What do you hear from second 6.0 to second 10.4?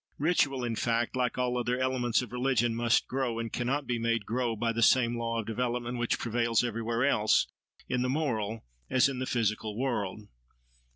prevails everywhere else, in the moral as in the physical world.